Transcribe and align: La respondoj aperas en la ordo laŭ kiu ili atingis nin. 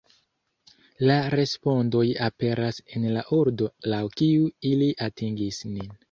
La 1.09 1.17
respondoj 1.33 2.05
aperas 2.27 2.79
en 2.99 3.05
la 3.17 3.23
ordo 3.37 3.67
laŭ 3.93 3.99
kiu 4.15 4.49
ili 4.71 4.89
atingis 5.09 5.61
nin. 5.75 5.93